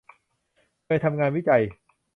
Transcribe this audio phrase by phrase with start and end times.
[0.85, 1.63] เคยทำงานวิจัย